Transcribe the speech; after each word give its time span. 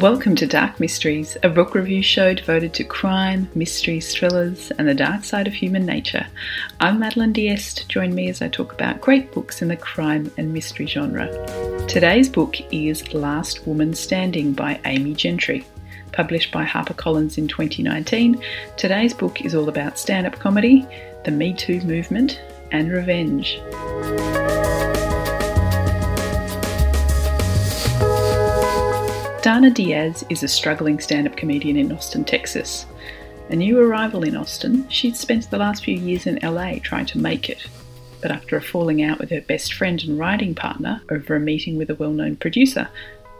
Welcome 0.00 0.34
to 0.36 0.46
Dark 0.46 0.80
Mysteries, 0.80 1.36
a 1.44 1.48
book 1.48 1.76
review 1.76 2.02
show 2.02 2.34
devoted 2.34 2.74
to 2.74 2.84
crime, 2.84 3.48
mysteries, 3.54 4.12
thrillers, 4.12 4.72
and 4.72 4.88
the 4.88 4.94
dark 4.94 5.22
side 5.22 5.46
of 5.46 5.54
human 5.54 5.86
nature. 5.86 6.26
I'm 6.80 6.98
Madeline 6.98 7.32
Diest. 7.32 7.86
Join 7.88 8.12
me 8.12 8.28
as 8.28 8.42
I 8.42 8.48
talk 8.48 8.72
about 8.72 9.00
great 9.00 9.30
books 9.30 9.62
in 9.62 9.68
the 9.68 9.76
crime 9.76 10.32
and 10.36 10.52
mystery 10.52 10.86
genre. 10.86 11.28
Today's 11.86 12.28
book 12.28 12.56
is 12.72 13.14
Last 13.14 13.68
Woman 13.68 13.94
Standing 13.94 14.52
by 14.52 14.80
Amy 14.84 15.14
Gentry. 15.14 15.64
Published 16.10 16.50
by 16.50 16.64
HarperCollins 16.64 17.38
in 17.38 17.46
2019, 17.46 18.42
today's 18.76 19.14
book 19.14 19.42
is 19.42 19.54
all 19.54 19.68
about 19.68 19.96
stand 19.96 20.26
up 20.26 20.40
comedy, 20.40 20.84
the 21.24 21.30
Me 21.30 21.54
Too 21.54 21.80
movement, 21.82 22.40
and 22.72 22.90
revenge. 22.90 23.60
Dana 29.54 29.70
Diaz 29.70 30.24
is 30.30 30.42
a 30.42 30.48
struggling 30.48 30.98
stand 30.98 31.28
up 31.28 31.36
comedian 31.36 31.76
in 31.76 31.92
Austin, 31.92 32.24
Texas. 32.24 32.86
A 33.50 33.54
new 33.54 33.78
arrival 33.78 34.24
in 34.24 34.34
Austin, 34.34 34.84
she'd 34.88 35.16
spent 35.16 35.48
the 35.48 35.58
last 35.58 35.84
few 35.84 35.94
years 35.96 36.26
in 36.26 36.40
LA 36.42 36.80
trying 36.82 37.06
to 37.06 37.18
make 37.18 37.48
it. 37.48 37.64
But 38.20 38.32
after 38.32 38.56
a 38.56 38.60
falling 38.60 39.04
out 39.04 39.20
with 39.20 39.30
her 39.30 39.42
best 39.42 39.74
friend 39.74 40.02
and 40.02 40.18
writing 40.18 40.56
partner 40.56 41.00
over 41.08 41.36
a 41.36 41.40
meeting 41.40 41.78
with 41.78 41.88
a 41.88 41.94
well 41.94 42.10
known 42.10 42.34
producer, 42.34 42.88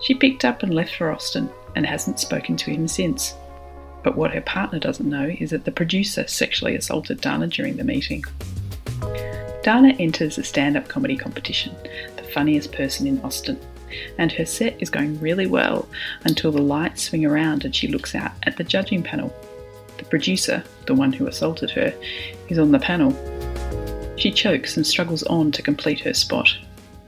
she 0.03 0.15
picked 0.15 0.45
up 0.45 0.63
and 0.63 0.73
left 0.73 0.95
for 0.95 1.11
Austin 1.11 1.51
and 1.75 1.85
hasn't 1.85 2.21
spoken 2.21 2.57
to 2.59 2.71
him 2.71 2.87
since. 2.87 3.35
But 4.05 4.17
what 4.17 4.33
her 4.35 4.41
partner 4.41 4.79
doesn't 4.79 5.11
know 5.11 5.35
is 5.41 5.51
that 5.51 5.65
the 5.65 5.73
producer 5.73 6.29
sexually 6.29 6.77
assaulted 6.77 7.23
Dana 7.23 7.49
during 7.49 7.77
the 7.77 7.83
meeting. 7.83 8.23
Dana 9.65 9.97
enters 9.99 10.39
a 10.39 10.45
stand 10.45 10.77
up 10.77 10.87
comedy 10.87 11.17
competition, 11.17 11.75
the 12.15 12.23
funniest 12.23 12.71
person 12.71 13.09
in 13.09 13.21
Austin 13.23 13.59
and 14.19 14.33
her 14.33 14.47
set 14.47 14.81
is 14.81 14.91
going 14.91 15.21
really 15.21 15.47
well 15.47 15.89
until 16.25 16.53
the 16.53 16.63
lights 16.63 17.05
swing 17.05 17.25
around 17.25 17.65
and 17.65 17.75
she 17.75 17.89
looks 17.89 18.15
out 18.15 18.33
at 18.45 18.57
the 18.57 18.65
judging 18.65 19.03
panel. 19.03 19.35
The 19.99 20.05
producer, 20.05 20.65
the 20.87 20.95
one 20.95 21.13
who 21.13 21.27
assaulted 21.27 21.71
her, 21.71 21.95
is 22.49 22.59
on 22.59 22.73
the 22.73 22.79
panel. 22.79 23.13
She 24.17 24.31
chokes 24.31 24.77
and 24.77 24.87
struggles 24.87 25.23
on 25.25 25.53
to 25.53 25.63
complete 25.63 26.01
her 26.01 26.15
spot, 26.15 26.49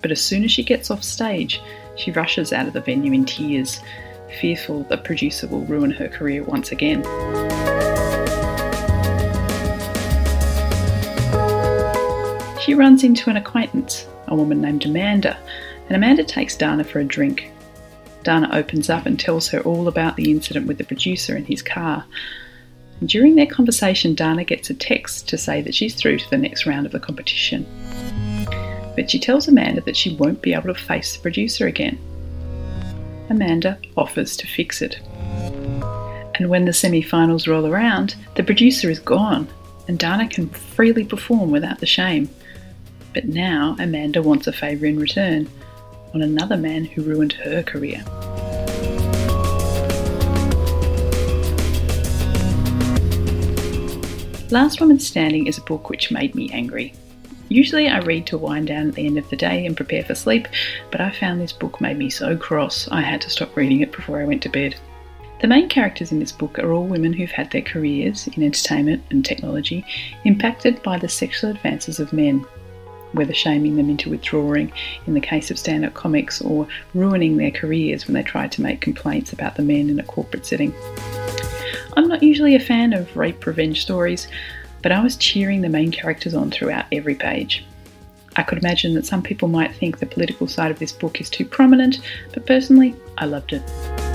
but 0.03 0.11
as 0.11 0.23
soon 0.23 0.45
as 0.45 0.53
she 0.53 0.63
gets 0.63 0.91
off 0.91 1.03
stage, 1.03 1.61
she 1.97 2.13
rushes 2.13 2.53
out 2.53 2.67
of 2.67 2.73
the 2.73 2.81
venue 2.81 3.13
in 3.13 3.25
tears, 3.25 3.81
fearful 4.41 4.85
the 4.85 4.99
producer 4.99 5.47
will 5.47 5.65
ruin 5.65 5.91
her 5.91 6.09
career 6.09 6.43
once 6.45 6.73
again. 6.73 7.03
She 12.61 12.75
runs 12.75 13.05
into 13.05 13.31
an 13.31 13.37
acquaintance, 13.37 14.07
a 14.27 14.35
woman 14.35 14.61
named 14.61 14.85
Amanda, 14.85 15.39
and 15.89 15.97
Amanda 15.97 16.25
takes 16.25 16.57
Dana 16.57 16.85
for 16.85 16.99
a 16.99 17.05
drink. 17.05 17.51
Dana 18.25 18.49
opens 18.53 18.91
up 18.91 19.07
and 19.07 19.19
tells 19.19 19.49
her 19.49 19.61
all 19.61 19.87
about 19.87 20.17
the 20.17 20.33
incident 20.33 20.67
with 20.67 20.79
the 20.79 20.85
producer 20.85 21.37
in 21.37 21.45
his 21.45 21.63
car. 21.63 22.05
And 22.99 23.09
during 23.09 23.37
their 23.37 23.47
conversation, 23.47 24.15
Dana 24.15 24.43
gets 24.43 24.69
a 24.69 24.75
text 24.75 25.29
to 25.29 25.39
say 25.39 25.63
that 25.63 25.75
she's 25.75 25.95
through 25.95 26.19
to 26.19 26.31
the 26.31 26.39
next 26.39 26.67
round 26.67 26.87
of 26.87 26.93
the 26.93 26.99
competition. 26.99 27.65
But 28.97 29.11
she 29.11 29.21
tells 29.21 29.47
Amanda 29.47 29.83
that 29.83 29.97
she 29.97 30.17
won't 30.17 30.43
be 30.43 30.55
able 30.55 30.75
to 30.75 30.81
face 30.81 31.15
the 31.15 31.23
producer 31.23 31.67
again. 31.67 31.99
Amanda 33.29 33.79
offers 33.97 34.37
to 34.39 34.47
fix 34.47 34.83
it. 34.83 34.99
And 36.35 36.49
when 36.49 36.65
the 36.65 36.73
semi 36.73 37.03
finals 37.03 37.47
roll 37.47 37.67
around, 37.67 38.17
the 38.35 38.43
producer 38.43 38.91
is 38.91 38.99
gone, 38.99 39.47
and 39.87 39.99
Dana 39.99 40.29
can 40.29 40.49
freely 40.49 41.05
perform 41.05 41.51
without 41.51 41.79
the 41.79 41.87
shame. 41.87 42.29
But 43.15 43.27
now 43.27 43.77
Amanda 43.79 44.23
wants 44.23 44.47
a 44.47 44.53
favour 44.53 44.87
in 44.87 44.99
return 44.99 45.49
on 46.15 46.23
another 46.23 46.57
man 46.57 46.85
who 46.85 47.03
ruined 47.03 47.33
her 47.33 47.63
career. 47.63 48.05
Last 54.51 54.81
Woman 54.81 55.01
Standing 55.01 55.49
is 55.49 55.59
a 55.59 55.63
book 55.63 55.91
which 55.91 56.13
made 56.13 56.35
me 56.37 56.49
angry. 56.53 56.95
Usually 57.49 57.89
I 57.89 57.99
read 57.99 58.27
to 58.29 58.39
wind 58.39 58.69
down 58.69 58.89
at 58.89 58.95
the 58.95 59.07
end 59.07 59.19
of 59.19 59.29
the 59.29 59.37
day 59.37 59.67
and 59.67 59.77
prepare 59.77 60.05
for 60.05 60.15
sleep, 60.15 60.47
but 60.91 61.01
I 61.01 61.11
found 61.11 61.41
this 61.41 61.53
book 61.53 61.81
made 61.81 61.99
me 61.99 62.11
so 62.11 62.37
cross 62.37 62.89
I 62.91 63.01
had 63.01 63.21
to 63.23 63.31
stop 63.31 63.57
reading 63.57 63.81
it 63.81 63.93
before 63.93 64.21
I 64.21 64.25
went 64.25 64.43
to 64.43 64.49
bed. 64.49 64.77
The 65.41 65.49
main 65.49 65.69
characters 65.69 66.13
in 66.13 66.19
this 66.19 66.33
book 66.33 66.59
are 66.59 66.73
all 66.73 66.87
women 66.87 67.13
who've 67.13 67.31
had 67.31 67.51
their 67.51 67.61
careers 67.61 68.27
in 68.29 68.43
entertainment 68.43 69.03
and 69.11 69.25
technology 69.25 69.85
impacted 70.25 70.83
by 70.83 70.99
the 70.99 71.09
sexual 71.09 71.51
advances 71.51 72.01
of 72.01 72.13
men 72.13 72.45
whether 73.17 73.35
shaming 73.35 73.77
them 73.77 73.91
into 73.91 74.11
withdrawing 74.11 74.73
in 75.07 75.15
the 75.15 75.21
case 75.21 75.51
of 75.51 75.59
stand 75.59 75.85
up 75.85 75.95
comics 75.95 76.41
or 76.41 76.69
ruining 76.95 77.37
their 77.37 77.51
careers 77.51 78.07
when 78.07 78.15
they 78.15 78.23
try 78.23 78.47
to 78.47 78.63
make 78.63 78.81
complaints 78.81 79.33
about 79.33 79.57
the 79.57 79.63
men 79.63 79.91
in 79.91 79.99
a 79.99 80.05
corporate 80.05 80.47
setting. 80.47 80.73
I'm 81.97 82.09
not 82.09 82.23
usually 82.23 82.55
a 82.55 82.61
fan 82.61 82.93
of 82.93 83.17
rape 83.17 83.45
revenge 83.47 83.83
stories, 83.83 84.29
but 84.83 84.93
I 84.93 85.03
was 85.03 85.17
cheering 85.17 85.63
the 85.63 85.69
main 85.69 85.91
characters 85.91 86.35
on 86.35 86.51
throughout 86.51 86.87
every 86.93 87.15
page. 87.15 87.65
I 88.37 88.43
could 88.43 88.59
imagine 88.59 88.95
that 88.95 89.07
some 89.07 89.23
people 89.23 89.49
might 89.49 89.75
think 89.75 89.99
the 89.99 90.07
political 90.07 90.47
side 90.47 90.71
of 90.71 90.79
this 90.79 90.93
book 90.93 91.21
is 91.21 91.31
too 91.31 91.47
prominent, 91.47 92.01
but 92.35 92.47
personally, 92.47 92.95
I 93.17 93.25
loved 93.25 93.55
it. 93.55 94.06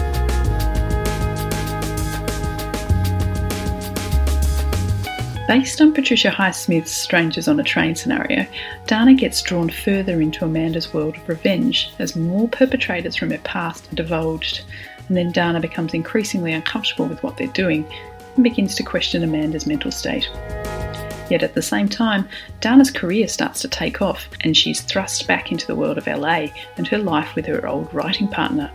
Based 5.52 5.82
on 5.82 5.92
Patricia 5.92 6.30
Highsmith's 6.30 6.92
Strangers 6.92 7.50
on 7.50 7.60
a 7.60 7.64
Train 7.64 7.94
scenario, 7.94 8.46
Dana 8.88 9.14
gets 9.14 9.42
drawn 9.42 9.70
further 9.70 10.22
into 10.22 10.46
Amanda's 10.46 10.94
world 10.94 11.18
of 11.18 11.28
revenge 11.28 11.92
as 12.00 12.16
more 12.16 12.48
perpetrators 12.48 13.18
from 13.18 13.32
her 13.32 13.38
past 13.40 13.92
are 13.92 13.96
divulged, 13.96 14.62
and 15.10 15.18
then 15.18 15.34
Dana 15.34 15.60
becomes 15.60 15.94
increasingly 15.94 16.54
uncomfortable 16.54 17.06
with 17.06 17.22
what 17.22 17.36
they're 17.36 17.48
doing 17.48 17.86
and 18.36 18.46
begins 18.46 18.76
to 18.76 18.84
question 18.84 19.26
Amanda's 19.26 19.68
mental 19.68 19.92
state. 19.92 20.30
Yet 21.30 21.44
at 21.44 21.54
the 21.54 21.62
same 21.62 21.90
time, 21.90 22.30
Dana's 22.62 22.90
career 22.90 23.28
starts 23.28 23.60
to 23.60 23.68
take 23.68 24.02
off 24.02 24.30
and 24.46 24.56
she's 24.56 24.80
thrust 24.80 25.28
back 25.28 25.52
into 25.52 25.68
the 25.68 25.76
world 25.76 25.98
of 25.98 26.08
LA 26.08 26.48
and 26.78 26.88
her 26.88 26.98
life 26.98 27.36
with 27.36 27.46
her 27.48 27.68
old 27.68 27.94
writing 27.94 28.30
partner. 28.30 28.72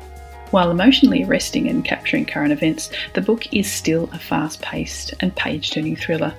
While 0.52 0.70
emotionally 0.70 1.24
arresting 1.24 1.68
and 1.68 1.84
capturing 1.84 2.24
current 2.24 2.52
events, 2.52 2.90
the 3.14 3.20
book 3.20 3.52
is 3.52 3.70
still 3.70 4.08
a 4.12 4.18
fast 4.18 4.62
paced 4.62 5.12
and 5.20 5.34
page 5.34 5.70
turning 5.70 5.96
thriller 5.96 6.32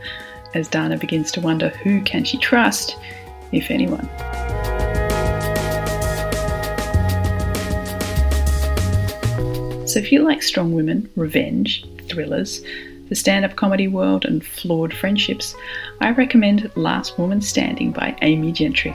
as 0.54 0.70
Dana 0.70 0.98
begins 0.98 1.32
to 1.34 1.42
wonder 1.42 1.70
who 1.70 2.02
can 2.02 2.24
she 2.24 2.38
trust, 2.38 2.96
if 3.52 3.70
anyone. 3.70 4.10
So 9.88 10.00
if 10.00 10.12
you 10.12 10.24
like 10.24 10.42
strong 10.42 10.74
women, 10.74 11.10
revenge, 11.16 11.86
thrillers, 12.08 12.62
the 13.10 13.16
stand 13.16 13.46
up 13.46 13.56
comedy 13.56 13.88
world, 13.88 14.26
and 14.26 14.46
flawed 14.46 14.94
friendships, 14.94 15.56
I 16.02 16.12
recommend 16.12 16.72
Last 16.76 17.18
Woman 17.18 17.42
Standing 17.42 17.92
by 17.92 18.18
Amy 18.22 18.52
Gentry. 18.52 18.92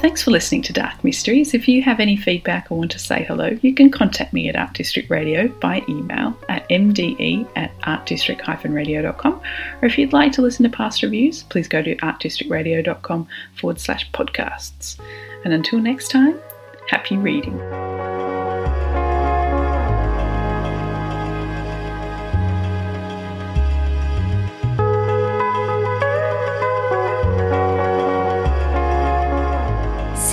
Thanks 0.00 0.22
for 0.22 0.30
listening 0.30 0.62
to 0.62 0.72
Dark 0.72 1.02
Mysteries. 1.04 1.54
If 1.54 1.68
you 1.68 1.82
have 1.82 2.00
any 2.00 2.16
feedback 2.16 2.70
or 2.70 2.78
want 2.78 2.90
to 2.92 2.98
say 2.98 3.24
hello, 3.24 3.56
you 3.62 3.74
can 3.74 3.90
contact 3.90 4.32
me 4.32 4.48
at 4.48 4.56
Art 4.56 4.74
District 4.74 5.10
Radio 5.10 5.48
by 5.48 5.82
email 5.88 6.36
at 6.48 6.68
mde 6.68 7.48
at 7.56 7.76
artdistrict-radio.com. 7.80 9.40
Or 9.82 9.86
if 9.86 9.98
you'd 9.98 10.12
like 10.12 10.32
to 10.32 10.42
listen 10.42 10.62
to 10.64 10.76
past 10.76 11.02
reviews, 11.02 11.42
please 11.44 11.68
go 11.68 11.82
to 11.82 11.96
artdistrictradio.com 11.96 13.28
forward 13.60 13.80
slash 13.80 14.10
podcasts. 14.12 14.98
And 15.44 15.52
until 15.52 15.78
next 15.78 16.08
time, 16.10 16.38
happy 16.88 17.16
reading. 17.16 17.83